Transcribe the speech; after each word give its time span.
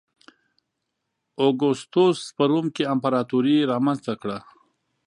اګوستوس 1.45 2.19
په 2.35 2.43
روم 2.49 2.65
کې 2.75 2.83
امپراتوري 2.93 3.55
نظام 3.61 3.69
رامنځته 3.71 4.13
کړ. 4.21 4.29